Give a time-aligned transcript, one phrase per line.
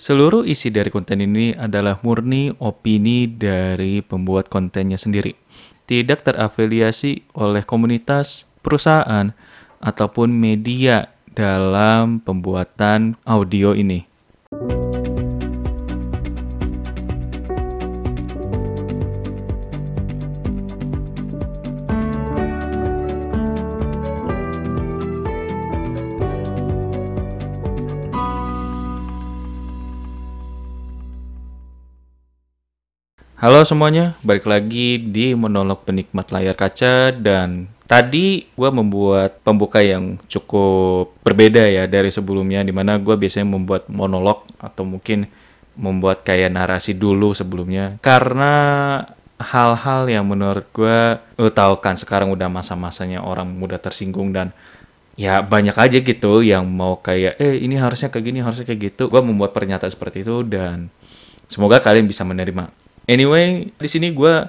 [0.00, 5.36] seluruh isi dari konten ini adalah murni opini dari pembuat kontennya sendiri.
[5.84, 9.36] Tidak terafiliasi oleh komunitas, perusahaan,
[9.84, 14.07] ataupun media dalam pembuatan audio ini.
[33.38, 40.18] Halo semuanya, balik lagi di monolog penikmat layar kaca dan tadi gue membuat pembuka yang
[40.26, 45.30] cukup berbeda ya dari sebelumnya di mana gue biasanya membuat monolog atau mungkin
[45.78, 48.02] membuat kayak narasi dulu sebelumnya.
[48.02, 49.06] Karena
[49.38, 54.50] hal-hal yang menurut gue lo tau kan sekarang udah masa-masanya orang mudah tersinggung dan
[55.14, 59.06] ya banyak aja gitu yang mau kayak eh ini harusnya kayak gini harusnya kayak gitu.
[59.06, 60.90] Gue membuat pernyataan seperti itu dan
[61.46, 62.77] semoga kalian bisa menerima
[63.08, 64.44] Anyway, di sini gue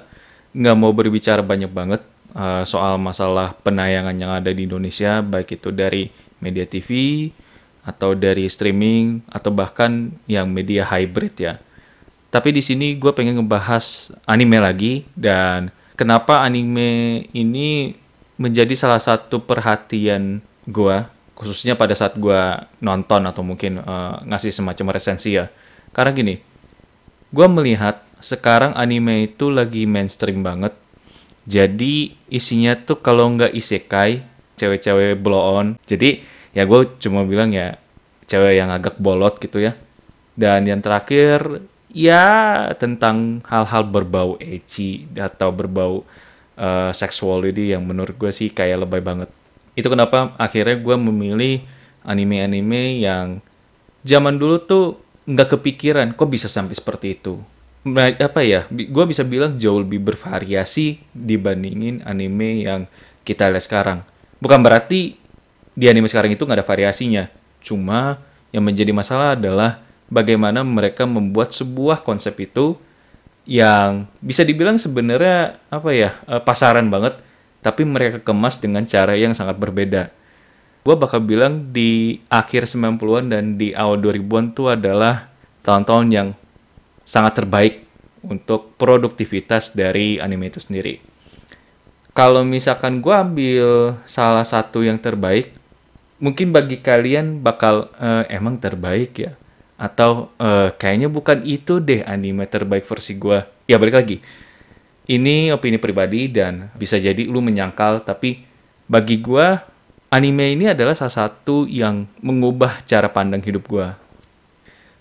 [0.52, 2.04] nggak mau berbicara banyak banget
[2.36, 6.12] uh, soal masalah penayangan yang ada di Indonesia, baik itu dari
[6.44, 7.30] media TV
[7.80, 11.56] atau dari streaming atau bahkan yang media hybrid ya.
[12.30, 17.96] Tapi di sini gue pengen ngebahas anime lagi dan kenapa anime ini
[18.36, 20.96] menjadi salah satu perhatian gue
[21.34, 22.40] khususnya pada saat gue
[22.84, 25.48] nonton atau mungkin uh, ngasih semacam resensi ya.
[25.96, 26.34] Karena gini,
[27.32, 30.76] gue melihat sekarang anime itu lagi mainstream banget.
[31.48, 34.22] Jadi isinya tuh kalau nggak isekai,
[34.60, 35.68] cewek-cewek blow on.
[35.88, 36.22] Jadi
[36.54, 37.80] ya gue cuma bilang ya
[38.28, 39.74] cewek yang agak bolot gitu ya.
[40.36, 46.06] Dan yang terakhir ya tentang hal-hal berbau ecchi atau berbau
[46.54, 49.28] uh, sexuality yang menurut gue sih kayak lebay banget.
[49.74, 51.64] Itu kenapa akhirnya gue memilih
[52.04, 53.42] anime-anime yang
[54.04, 54.84] zaman dulu tuh
[55.28, 57.38] nggak kepikiran kok bisa sampai seperti itu
[58.20, 62.84] apa ya gue bisa bilang jauh lebih bervariasi dibandingin anime yang
[63.24, 63.98] kita lihat sekarang.
[64.40, 65.16] Bukan berarti
[65.72, 67.24] di anime sekarang itu nggak ada variasinya.
[67.64, 68.20] Cuma
[68.52, 69.80] yang menjadi masalah adalah
[70.12, 72.76] bagaimana mereka membuat sebuah konsep itu
[73.48, 77.16] yang bisa dibilang sebenarnya apa ya eh, pasaran banget
[77.64, 80.12] tapi mereka kemas dengan cara yang sangat berbeda.
[80.80, 85.28] Gue bakal bilang di akhir 90-an dan di awal 2000-an tuh adalah
[85.60, 86.28] tahun-tahun yang
[87.10, 87.90] sangat terbaik
[88.22, 91.02] untuk produktivitas dari anime itu sendiri.
[92.14, 95.50] Kalau misalkan gue ambil salah satu yang terbaik,
[96.22, 99.32] mungkin bagi kalian bakal e, emang terbaik ya,
[99.74, 103.42] atau e, kayaknya bukan itu deh anime terbaik versi gue.
[103.66, 104.22] Ya balik lagi,
[105.10, 108.46] ini opini pribadi dan bisa jadi lu menyangkal, tapi
[108.86, 109.58] bagi gue
[110.14, 113.88] anime ini adalah salah satu yang mengubah cara pandang hidup gue.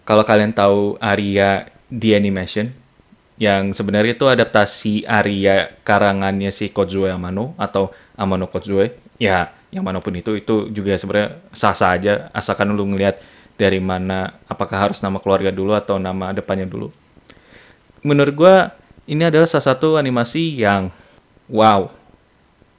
[0.05, 2.73] Kalau kalian tahu Arya The Animation
[3.39, 7.89] yang sebenarnya itu adaptasi Arya karangannya si Kozue Amano atau
[8.19, 8.99] Amano Kozue.
[9.15, 13.23] Ya, yang mana pun itu itu juga sebenarnya sah-sah aja asalkan lu ngelihat
[13.55, 16.91] dari mana apakah harus nama keluarga dulu atau nama depannya dulu.
[18.03, 18.55] Menurut gua
[19.07, 20.91] ini adalah salah satu animasi yang
[21.47, 21.91] wow.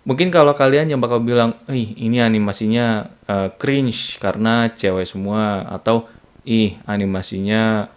[0.04, 6.08] Mungkin kalau kalian yang bakal bilang, "Ih, ini animasinya uh, cringe karena cewek semua" atau
[6.48, 7.92] "Ih, animasinya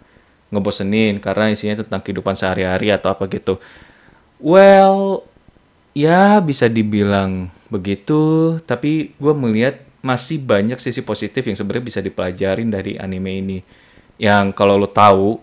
[0.52, 3.56] ngebosenin karena isinya tentang kehidupan sehari-hari atau apa gitu.
[4.42, 5.24] Well,
[5.96, 12.68] ya bisa dibilang begitu, tapi gue melihat masih banyak sisi positif yang sebenarnya bisa dipelajarin
[12.68, 13.58] dari anime ini.
[14.20, 15.40] Yang kalau lo tahu,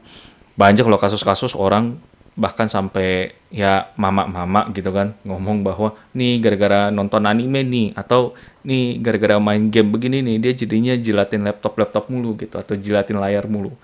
[0.53, 1.97] banyak lo kasus-kasus orang
[2.31, 8.31] bahkan sampai ya mama-mama gitu kan ngomong bahwa nih gara-gara nonton anime nih atau
[8.63, 13.51] nih gara-gara main game begini nih dia jadinya jilatin laptop-laptop mulu gitu atau jilatin layar
[13.51, 13.75] mulu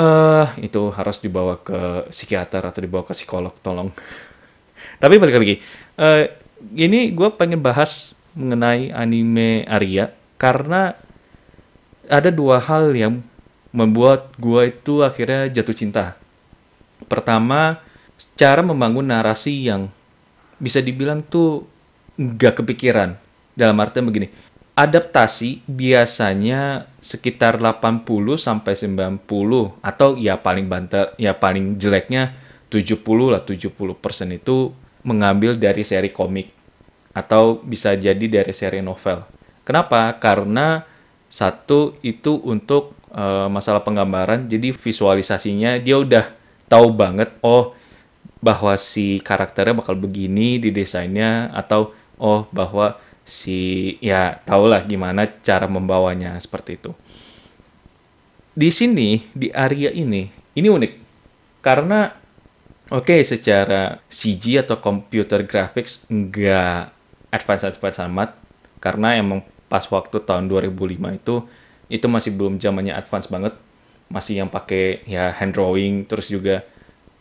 [0.00, 3.92] uh, itu harus dibawa ke psikiater atau dibawa ke psikolog tolong.
[4.96, 5.56] Tapi balik lagi
[6.00, 6.24] uh,
[6.72, 10.96] ini gue pengen bahas mengenai anime Arya karena
[12.08, 13.20] ada dua hal yang
[13.70, 16.04] membuat gue itu akhirnya jatuh cinta.
[17.06, 17.80] Pertama
[18.36, 19.88] cara membangun narasi yang
[20.60, 21.64] bisa dibilang tuh
[22.18, 23.16] nggak kepikiran.
[23.54, 24.32] Dalam artian begini
[24.80, 28.04] adaptasi biasanya sekitar 80
[28.40, 29.20] sampai 90
[29.84, 32.32] atau ya paling banter ya paling jeleknya
[32.72, 32.96] 70
[33.28, 33.76] lah 70%
[34.32, 34.72] itu
[35.04, 36.48] mengambil dari seri komik
[37.12, 39.26] atau bisa jadi dari seri novel.
[39.68, 40.16] Kenapa?
[40.16, 40.80] Karena
[41.28, 46.32] satu itu untuk uh, masalah penggambaran jadi visualisasinya dia udah
[46.66, 47.76] tahu banget oh
[48.40, 52.98] bahwa si karakternya bakal begini di desainnya atau oh bahwa
[53.30, 56.92] si ya tahulah gimana cara membawanya seperti itu.
[58.50, 60.92] di sini di area ini ini unik.
[61.60, 62.10] Karena
[62.90, 66.90] oke okay, secara CG atau computer graphics nggak
[67.30, 68.30] advance advance amat.
[68.80, 71.34] Karena emang pas waktu tahun 2005 itu
[71.90, 73.54] itu masih belum zamannya advance banget.
[74.10, 76.08] Masih yang pakai ya hand drawing.
[76.08, 76.66] Terus juga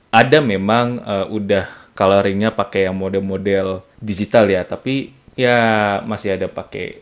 [0.10, 4.66] ada memang uh, udah coloringnya pakai yang model-model digital ya.
[4.66, 5.60] Tapi ya
[6.04, 7.00] masih ada pakai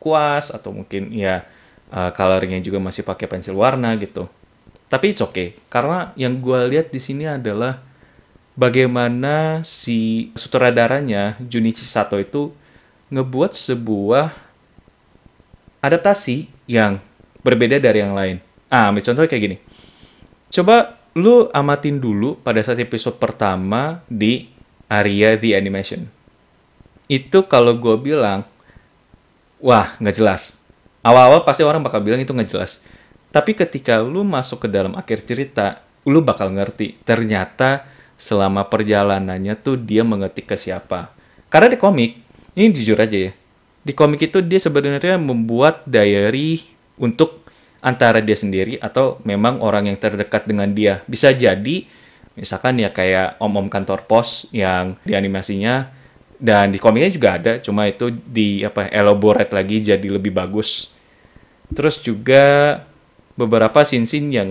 [0.00, 1.44] kuas atau mungkin ya
[1.92, 4.24] uh, coloringnya juga masih pakai pensil warna gitu.
[4.88, 7.84] Tapi it's okay karena yang gue lihat di sini adalah
[8.56, 12.56] bagaimana si sutradaranya Junichi Sato itu
[13.12, 14.32] ngebuat sebuah
[15.84, 16.98] adaptasi yang
[17.44, 18.40] berbeda dari yang lain.
[18.72, 19.56] Ah, ambil contoh kayak gini.
[20.50, 24.48] Coba lu amatin dulu pada saat episode pertama di
[24.90, 26.15] area The Animation.
[27.06, 28.42] Itu kalau gue bilang,
[29.62, 30.66] wah nggak jelas
[31.06, 32.82] awal-awal pasti orang bakal bilang itu nggak jelas.
[33.30, 36.98] Tapi ketika lu masuk ke dalam akhir cerita, lu bakal ngerti.
[37.06, 37.86] Ternyata
[38.18, 41.14] selama perjalanannya tuh dia mengetik ke siapa.
[41.46, 42.10] Karena di komik,
[42.58, 43.32] ini jujur aja ya.
[43.86, 46.66] Di komik itu dia sebenarnya membuat diary
[46.98, 47.46] untuk
[47.78, 51.06] antara dia sendiri atau memang orang yang terdekat dengan dia.
[51.06, 51.86] Bisa jadi
[52.34, 55.95] misalkan ya kayak om-om kantor pos yang di animasinya
[56.36, 60.96] dan di komiknya juga ada, cuma itu di apa elaborate lagi jadi lebih bagus
[61.72, 62.44] Terus juga
[63.34, 64.50] beberapa scene-scene yang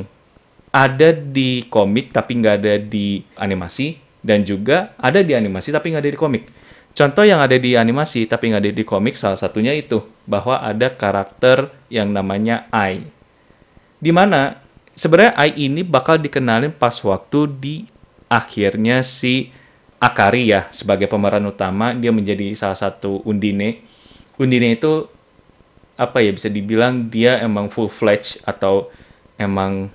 [0.75, 6.03] ada di komik tapi nggak ada di animasi dan juga ada di animasi tapi nggak
[6.03, 6.43] ada di komik.
[6.95, 10.91] Contoh yang ada di animasi tapi nggak ada di komik salah satunya itu bahwa ada
[10.91, 13.07] karakter yang namanya Ai.
[13.99, 14.59] Di mana
[14.95, 17.75] sebenarnya Ai ini bakal dikenalin pas waktu di
[18.27, 19.51] akhirnya si
[20.05, 23.81] Akari ya sebagai pemeran utama dia menjadi salah satu Undine.
[24.37, 25.09] Undine itu
[25.97, 28.93] apa ya bisa dibilang dia emang full fledged atau
[29.41, 29.89] emang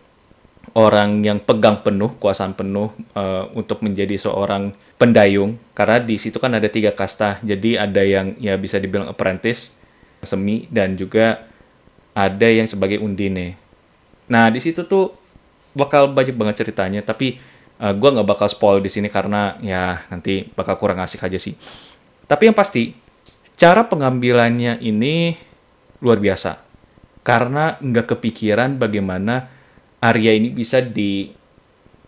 [0.74, 5.62] orang yang pegang penuh kuasaan penuh uh, untuk menjadi seorang pendayung.
[5.78, 7.38] Karena di situ kan ada tiga kasta.
[7.46, 9.78] Jadi ada yang ya bisa dibilang apprentice
[10.26, 11.46] semi dan juga
[12.18, 13.54] ada yang sebagai undine.
[14.26, 15.14] Nah di situ tuh
[15.70, 17.38] bakal banyak banget ceritanya tapi
[17.80, 21.40] uh, eh, gue nggak bakal spoil di sini karena ya nanti bakal kurang asik aja
[21.40, 21.56] sih
[22.30, 22.94] tapi yang pasti
[23.58, 25.34] cara pengambilannya ini
[26.00, 26.62] luar biasa.
[27.20, 29.50] Karena nggak kepikiran bagaimana
[30.00, 31.28] Arya ini bisa di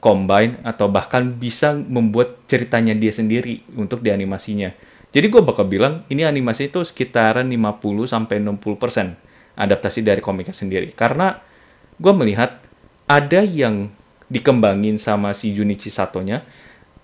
[0.01, 4.73] combine atau bahkan bisa membuat ceritanya dia sendiri untuk di animasinya.
[5.13, 10.97] Jadi gue bakal bilang ini animasi itu sekitaran 50 sampai 60% adaptasi dari komiknya sendiri.
[10.97, 11.37] Karena
[12.01, 12.57] gue melihat
[13.05, 13.93] ada yang
[14.33, 16.41] dikembangin sama si Junichi Satonya,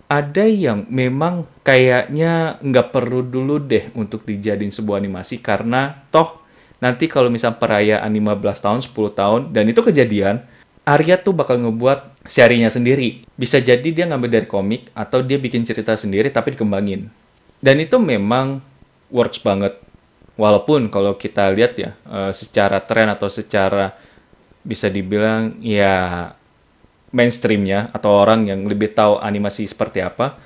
[0.09, 6.41] ada yang memang kayaknya nggak perlu dulu deh untuk dijadiin sebuah animasi karena toh
[6.81, 10.47] nanti kalau misal perayaan 15 tahun, 10 tahun, dan itu kejadian,
[10.89, 13.29] Arya tuh bakal ngebuat serinya sendiri.
[13.37, 17.13] Bisa jadi dia ngambil dari komik, atau dia bikin cerita sendiri tapi dikembangin.
[17.59, 18.63] Dan itu memang
[19.13, 19.77] works banget.
[20.39, 23.99] Walaupun kalau kita lihat ya, uh, secara tren atau secara
[24.63, 26.31] bisa dibilang ya
[27.15, 30.37] mainstreamnya atau orang yang lebih tahu animasi seperti apa,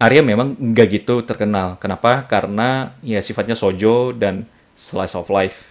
[0.00, 1.76] Arya memang nggak gitu terkenal.
[1.76, 2.24] Kenapa?
[2.24, 5.70] Karena ya sifatnya sojo dan slice of life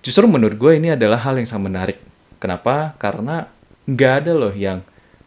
[0.00, 1.98] Justru menurut gue ini adalah hal yang sangat menarik.
[2.40, 2.96] Kenapa?
[2.96, 3.44] Karena
[3.84, 4.80] nggak ada loh yang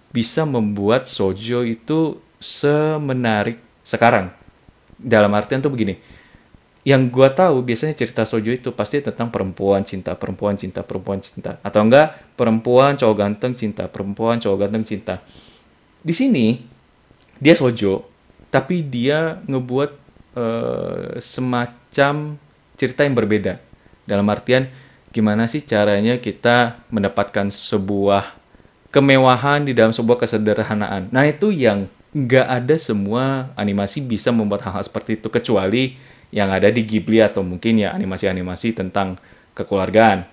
[0.10, 4.34] bisa membuat sojo itu semenarik sekarang.
[4.98, 6.02] Dalam artian tuh begini,
[6.84, 11.56] yang gue tahu biasanya cerita sojo itu pasti tentang perempuan cinta, perempuan cinta, perempuan cinta.
[11.64, 15.24] Atau enggak, perempuan cowok ganteng cinta, perempuan cowok ganteng cinta.
[16.04, 16.60] Di sini,
[17.40, 18.04] dia sojo,
[18.52, 19.92] tapi dia ngebuat
[20.36, 22.36] uh, semacam
[22.76, 23.64] cerita yang berbeda
[24.04, 24.68] dalam artian
[25.14, 28.36] gimana sih caranya kita mendapatkan sebuah
[28.90, 31.08] kemewahan di dalam sebuah kesederhanaan.
[31.14, 35.98] Nah itu yang nggak ada semua animasi bisa membuat hal-hal seperti itu kecuali
[36.34, 39.22] yang ada di Ghibli atau mungkin ya animasi-animasi tentang
[39.54, 40.26] kekeluargaan.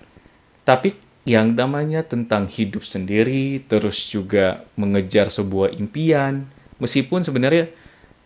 [0.65, 0.97] Tapi
[1.29, 6.49] yang namanya tentang hidup sendiri, terus juga mengejar sebuah impian,
[6.81, 7.69] meskipun sebenarnya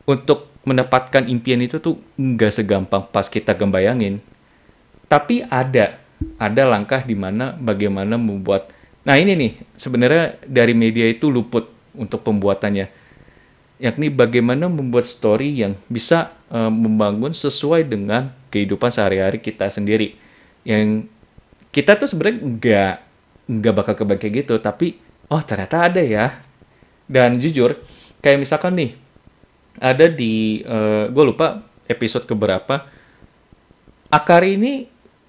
[0.08, 4.24] untuk mendapatkan impian itu tuh nggak segampang pas kita gembayangin.
[5.12, 6.00] Tapi ada
[6.40, 8.72] ada langkah di mana bagaimana membuat
[9.06, 13.05] Nah, ini nih sebenarnya dari media itu luput untuk pembuatannya.
[13.76, 20.16] Yakni bagaimana membuat story yang bisa uh, membangun sesuai dengan kehidupan sehari-hari kita sendiri.
[20.64, 21.12] Yang
[21.76, 22.96] kita tuh sebenarnya nggak
[23.46, 24.96] nggak bakal kebagian gitu, tapi
[25.28, 26.40] oh ternyata ada ya.
[27.06, 27.78] Dan jujur,
[28.24, 28.92] kayak misalkan nih,
[29.78, 32.90] ada di, uh, eh, gue lupa episode keberapa,
[34.10, 34.74] Akari ini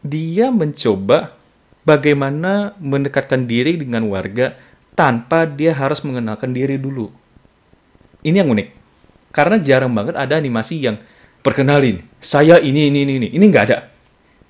[0.07, 1.35] dia mencoba
[1.83, 4.55] bagaimana mendekatkan diri dengan warga
[4.95, 7.11] tanpa dia harus mengenalkan diri dulu.
[8.27, 8.69] Ini yang unik.
[9.31, 10.99] Karena jarang banget ada animasi yang
[11.47, 13.29] perkenalin, saya ini, ini, ini, ini.
[13.31, 13.87] Ini nggak ada.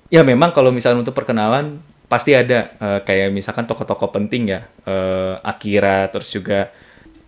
[0.09, 1.77] Ya memang kalau misalnya untuk perkenalan,
[2.09, 2.73] pasti ada.
[2.81, 4.65] Uh, kayak misalkan tokoh-tokoh penting ya.
[4.81, 6.73] Uh, Akira, terus juga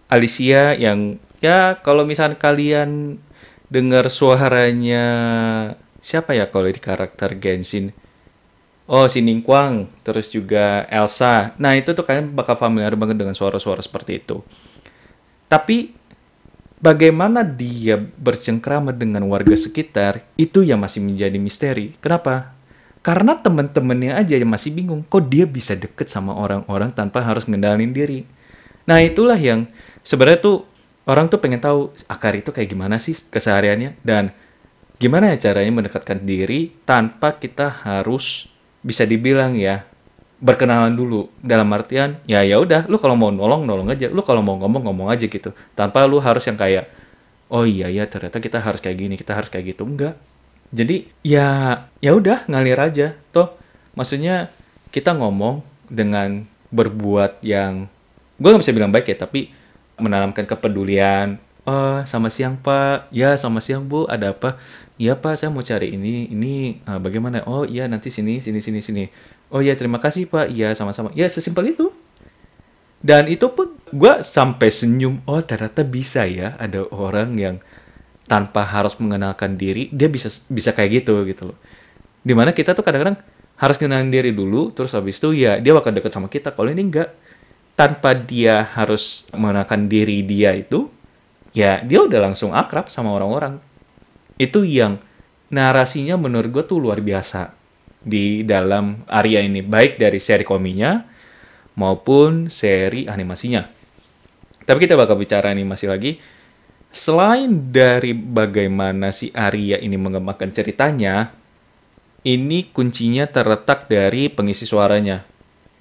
[0.10, 3.22] Alicia yang, ya kalau misalnya kalian
[3.70, 5.06] dengar suaranya,
[6.02, 7.94] siapa ya kalau di karakter Genshin?
[8.90, 11.54] Oh, si Ningguang, terus juga Elsa.
[11.62, 14.42] Nah, itu tuh kalian bakal familiar banget dengan suara-suara seperti itu.
[15.46, 15.94] Tapi
[16.80, 21.96] bagaimana dia bercengkrama dengan warga sekitar, itu yang masih menjadi misteri.
[22.00, 22.56] Kenapa?
[23.00, 27.96] Karena teman-temannya aja yang masih bingung, kok dia bisa deket sama orang-orang tanpa harus ngendalin
[27.96, 28.28] diri.
[28.84, 29.72] Nah, itulah yang
[30.04, 30.58] sebenarnya tuh
[31.10, 34.30] orang tuh pengen tahu Akari itu kayak gimana sih kesehariannya dan
[35.02, 38.52] gimana ya caranya mendekatkan diri tanpa kita harus
[38.86, 39.89] bisa dibilang ya
[40.40, 41.28] berkenalan dulu.
[41.44, 44.08] Dalam artian ya ya udah lu kalau mau nolong nolong aja.
[44.10, 45.52] Lu kalau mau ngomong ngomong aja gitu.
[45.76, 46.90] Tanpa lu harus yang kayak
[47.52, 49.84] oh iya ya ternyata kita harus kayak gini kita harus kayak gitu.
[49.86, 50.16] Enggak.
[50.72, 53.14] Jadi ya ya udah ngalir aja.
[53.36, 53.54] Toh
[53.94, 54.50] maksudnya
[54.90, 57.90] kita ngomong dengan berbuat yang
[58.40, 59.52] gue nggak bisa bilang baik ya tapi
[60.00, 61.38] menanamkan kepedulian.
[61.68, 63.12] Oh sama siang pak.
[63.12, 64.08] Ya sama siang bu.
[64.08, 64.56] Ada apa?
[64.96, 67.44] Iya pak saya mau cari ini ini uh, bagaimana?
[67.44, 69.04] Oh iya nanti sini sini sini sini
[69.50, 70.50] oh iya terima kasih pak.
[70.54, 71.14] Iya sama-sama.
[71.18, 71.92] Ya sesimpel itu.
[73.00, 77.56] Dan itu pun gue sampai senyum oh ternyata bisa ya ada orang yang
[78.28, 81.58] tanpa harus mengenalkan diri dia bisa bisa kayak gitu gitu loh.
[82.22, 83.18] Di mana kita tuh kadang-kadang
[83.60, 86.52] harus kenalin diri dulu terus habis itu ya dia bakal deket sama kita.
[86.52, 87.16] Kalau ini enggak
[87.80, 90.92] tanpa dia harus mengenalkan diri dia itu
[91.56, 93.64] ya dia udah langsung akrab sama orang-orang.
[94.36, 95.00] Itu yang
[95.50, 97.59] narasinya menurut gue tuh luar biasa
[98.00, 101.04] di dalam area ini baik dari seri kominya
[101.76, 103.68] maupun seri animasinya.
[104.64, 106.12] Tapi kita bakal bicara animasi lagi.
[106.90, 111.38] Selain dari bagaimana si Arya ini mengembangkan ceritanya
[112.26, 115.24] ini kuncinya terletak dari pengisi suaranya.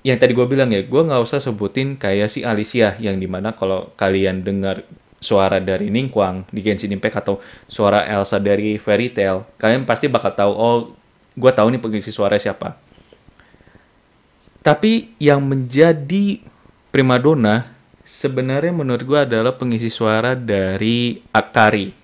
[0.06, 3.56] Yang tadi gue bilang ya, gue nggak usah sebutin kayak si Alicia, yang di mana
[3.56, 4.86] kalau kalian dengar
[5.18, 10.38] suara dari Ningguang di Genshin Impact atau suara Elsa dari Fairy Tail, kalian pasti bakal
[10.38, 10.78] tahu, oh,
[11.38, 12.74] gue tahu nih pengisi suara siapa.
[14.60, 16.42] Tapi yang menjadi
[16.90, 21.94] primadona sebenarnya menurut gue adalah pengisi suara dari Akari.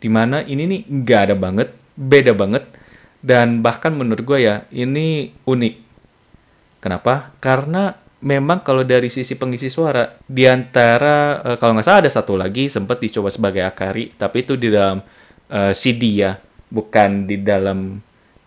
[0.00, 2.64] Di mana ini nih nggak ada banget, beda banget,
[3.22, 5.74] dan bahkan menurut gue ya ini unik.
[6.82, 7.30] Kenapa?
[7.38, 12.38] Karena memang kalau dari sisi pengisi suara di antara uh, kalau nggak salah ada satu
[12.38, 15.02] lagi sempat dicoba sebagai Akari tapi itu di dalam
[15.50, 16.38] uh, eh, CD ya
[16.70, 17.98] bukan di dalam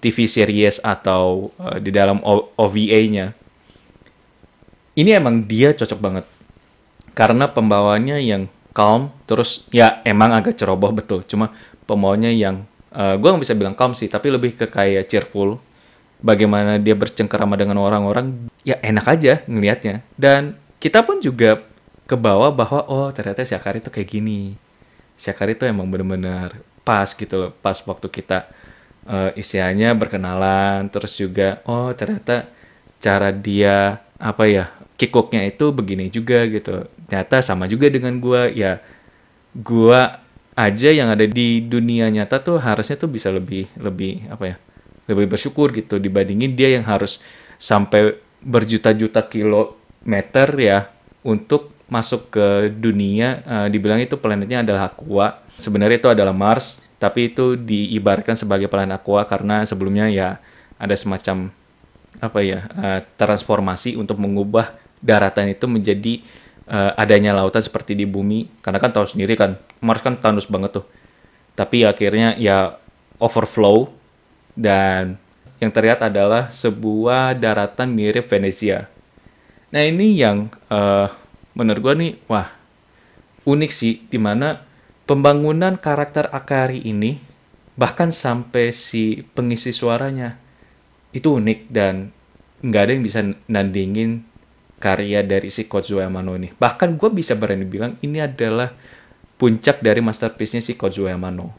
[0.05, 2.21] TV series atau uh, di dalam
[2.61, 3.33] OVA-nya
[4.93, 6.25] ini emang dia cocok banget.
[7.17, 8.45] Karena pembawanya yang
[8.75, 11.25] calm terus ya emang agak ceroboh betul.
[11.25, 11.49] Cuma
[11.89, 15.57] pembawanya yang uh, gue nggak bisa bilang calm sih tapi lebih ke kayak cheerful.
[16.21, 21.65] Bagaimana dia bercengkerama dengan orang-orang ya enak aja ngelihatnya dan kita pun juga
[22.05, 24.53] ke bawah bahwa oh ternyata si Akari itu kayak gini.
[25.19, 28.47] Si Akari itu emang benar-benar pas gitu loh pas waktu kita
[29.05, 32.49] uh, istilahnya berkenalan terus juga oh ternyata
[32.99, 36.87] cara dia apa ya kikuknya itu begini juga gitu.
[37.07, 38.47] Ternyata sama juga dengan gua.
[38.49, 38.81] Ya
[39.55, 40.23] gua
[40.55, 44.57] aja yang ada di dunia nyata tuh harusnya tuh bisa lebih lebih apa ya
[45.11, 47.19] lebih bersyukur gitu dibandingin dia yang harus
[47.59, 50.89] sampai berjuta-juta kilometer ya
[51.21, 53.43] untuk masuk ke dunia.
[53.45, 55.45] Uh, dibilang itu planetnya adalah Aqua.
[55.59, 60.39] Sebenarnya itu adalah Mars tapi itu diibaratkan sebagai planet Aqua karena sebelumnya ya
[60.79, 61.51] ada semacam
[62.23, 66.23] apa ya uh, transformasi untuk mengubah daratan itu menjadi
[66.71, 70.79] uh, adanya lautan seperti di bumi karena kan tahu sendiri kan Mars kan tandus banget
[70.79, 70.85] tuh
[71.55, 72.79] tapi akhirnya ya
[73.19, 73.91] overflow
[74.55, 75.19] dan
[75.59, 78.91] yang terlihat adalah sebuah daratan mirip Venesia.
[79.71, 81.07] Nah ini yang uh,
[81.55, 82.51] menurut gue nih, wah
[83.47, 84.64] unik sih, di mana
[85.05, 87.21] pembangunan karakter Akari ini
[87.77, 90.37] bahkan sampai si pengisi suaranya
[91.13, 92.11] itu unik dan
[92.65, 94.25] nggak ada yang bisa nandingin
[94.81, 96.51] karya dari si Kozuo Yamano ini.
[96.51, 98.75] Bahkan gue bisa berani bilang ini adalah
[99.39, 101.55] puncak dari masterpiece-nya si Kozuo Yamano.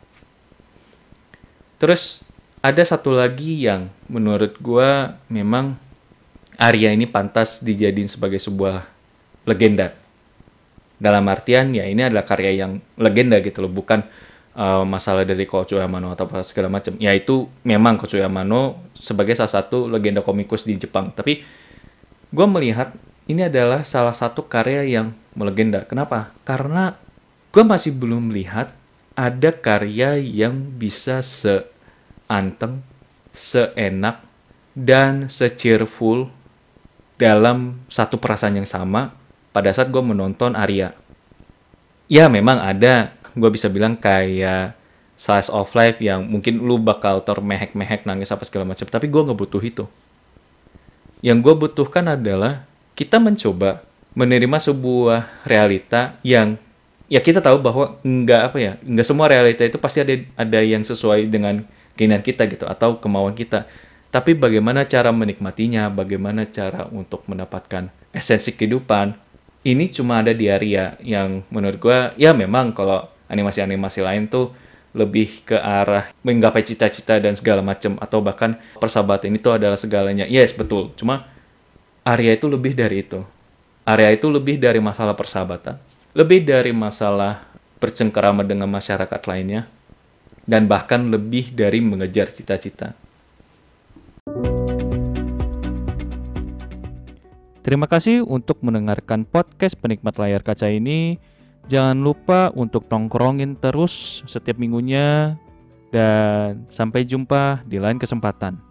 [1.77, 2.25] Terus
[2.61, 4.91] ada satu lagi yang menurut gue
[5.29, 5.79] memang
[6.57, 8.89] Arya ini pantas dijadiin sebagai sebuah
[9.45, 9.93] legenda.
[10.97, 14.01] Dalam artian ya ini adalah karya yang legenda gitu loh, bukan
[14.57, 16.97] uh, masalah dari Coach Uemano atau segala macam.
[16.97, 21.13] Ya itu memang Coach Uemano sebagai salah satu legenda komikus di Jepang.
[21.13, 21.45] Tapi
[22.33, 22.97] gue melihat
[23.29, 25.85] ini adalah salah satu karya yang melegenda.
[25.85, 26.33] Kenapa?
[26.49, 26.97] Karena
[27.53, 28.73] gue masih belum melihat
[29.17, 32.85] ada karya yang bisa seanteng,
[33.33, 34.25] seenak,
[34.77, 36.29] dan se-cheerful
[37.17, 39.17] dalam satu perasaan yang sama
[39.57, 40.93] pada saat gue menonton Arya.
[42.13, 44.77] Ya memang ada, gue bisa bilang kayak
[45.17, 49.41] slice of life yang mungkin lu bakal termehek-mehek nangis apa segala macam, tapi gue nggak
[49.41, 49.89] butuh itu.
[51.25, 53.81] Yang gue butuhkan adalah kita mencoba
[54.13, 56.61] menerima sebuah realita yang
[57.09, 60.83] ya kita tahu bahwa nggak apa ya nggak semua realita itu pasti ada ada yang
[60.83, 61.63] sesuai dengan
[61.95, 63.69] keinginan kita gitu atau kemauan kita
[64.17, 69.13] tapi bagaimana cara menikmatinya, bagaimana cara untuk mendapatkan esensi kehidupan,
[69.67, 74.55] ini cuma ada di Arya yang menurut gue, ya memang kalau animasi-animasi lain tuh
[74.95, 80.25] lebih ke arah menggapai cita-cita dan segala macam atau bahkan persahabatan itu adalah segalanya.
[80.25, 80.95] Yes, betul.
[80.97, 81.29] Cuma
[82.07, 83.21] Arya itu lebih dari itu.
[83.83, 85.77] Arya itu lebih dari masalah persahabatan,
[86.15, 87.45] lebih dari masalah
[87.83, 89.67] bercengkerama dengan masyarakat lainnya,
[90.47, 92.95] dan bahkan lebih dari mengejar cita-cita.
[97.67, 101.19] Terima kasih untuk mendengarkan podcast penikmat layar kaca ini.
[101.67, 105.35] Jangan lupa untuk nongkrongin terus setiap minggunya
[105.91, 108.66] dan sampai jumpa di lain kesempatan.